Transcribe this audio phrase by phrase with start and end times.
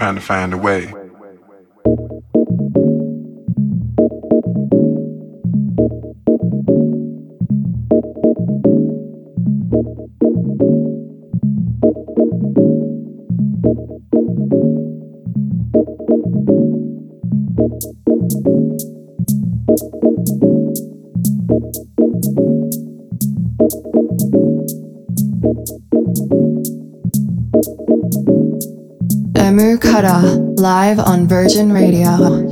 [0.00, 0.99] trying to find a way.
[30.80, 32.49] Live on Virgin Radio.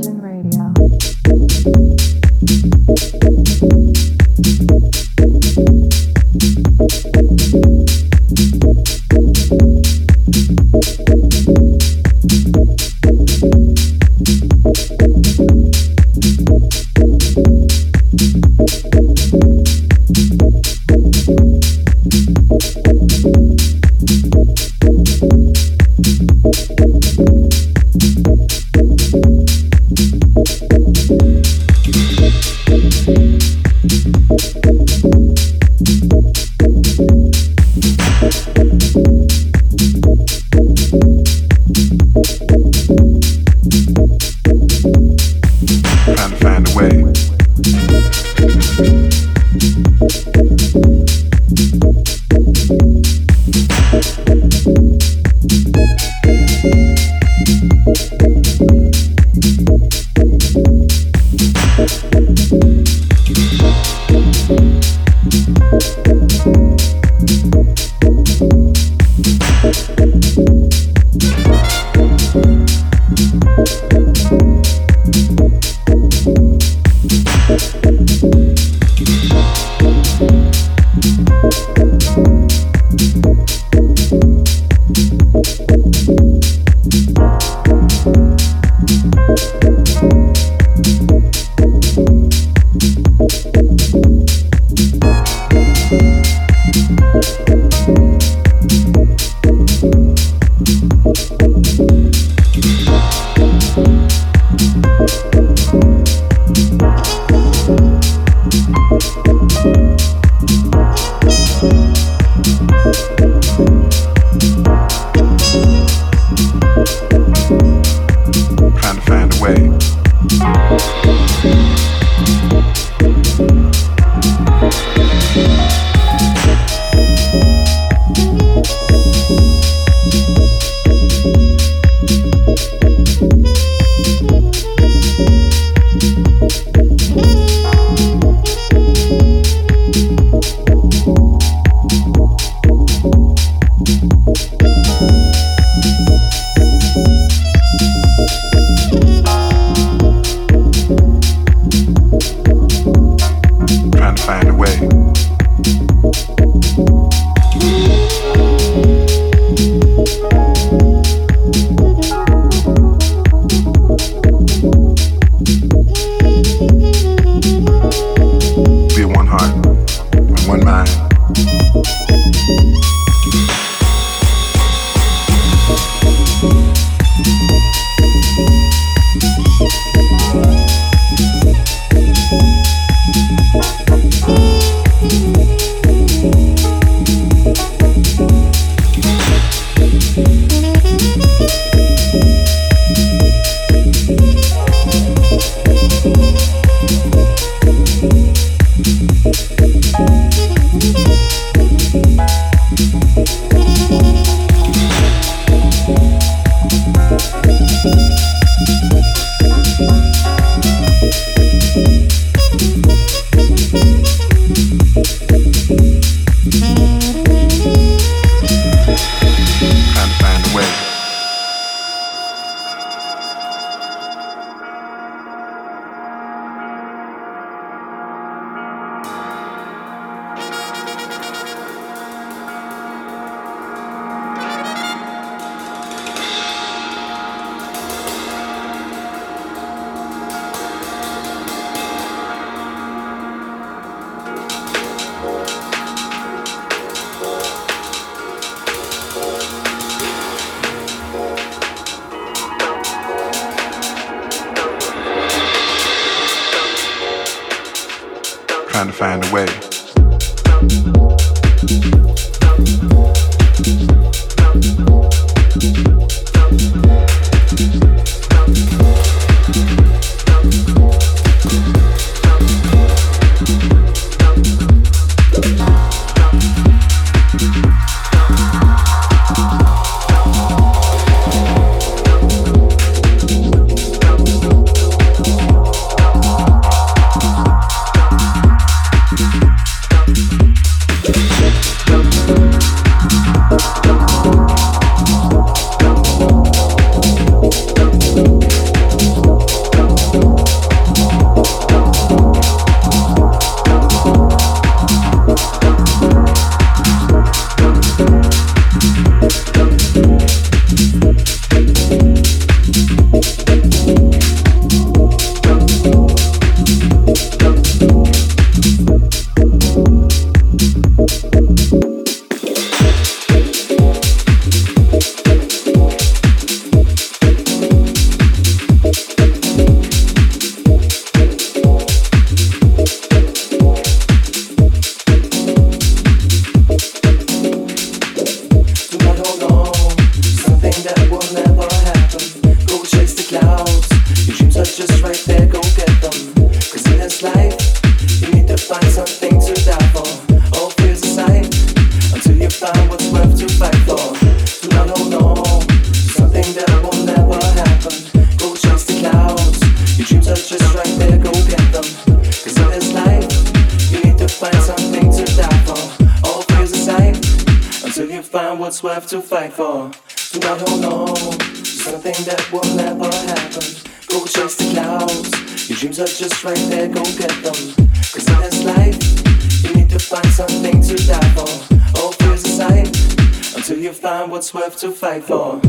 [384.79, 385.68] to fight for.